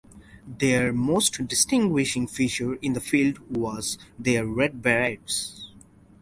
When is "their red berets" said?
4.17-5.69